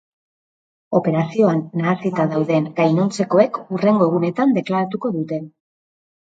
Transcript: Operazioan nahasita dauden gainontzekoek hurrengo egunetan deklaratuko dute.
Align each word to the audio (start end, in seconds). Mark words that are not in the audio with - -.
Operazioan 0.99 1.59
nahasita 1.81 2.25
dauden 2.31 2.71
gainontzekoek 2.79 3.61
hurrengo 3.67 4.09
egunetan 4.13 4.57
deklaratuko 4.57 5.15
dute. 5.21 5.41